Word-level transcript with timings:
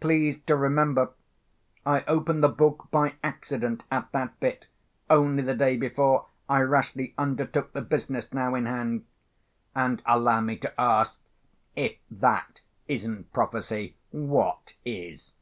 Please 0.00 0.38
to 0.42 0.54
remember, 0.54 1.12
I 1.86 2.02
opened 2.04 2.42
the 2.44 2.50
book 2.50 2.88
by 2.90 3.14
accident, 3.22 3.82
at 3.90 4.12
that 4.12 4.38
bit, 4.40 4.66
only 5.08 5.42
the 5.42 5.54
day 5.54 5.74
before 5.74 6.26
I 6.50 6.60
rashly 6.60 7.14
undertook 7.16 7.72
the 7.72 7.80
business 7.80 8.30
now 8.34 8.54
in 8.54 8.66
hand; 8.66 9.06
and, 9.74 10.02
allow 10.04 10.42
me 10.42 10.58
to 10.58 10.78
ask—if 10.78 11.96
that 12.10 12.60
isn't 12.88 13.32
prophecy, 13.32 13.96
what 14.10 14.76
is? 14.84 15.32